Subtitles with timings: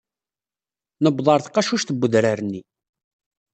[1.01, 2.61] Nuweḍ ɣer tqacuct n wedrar-nni.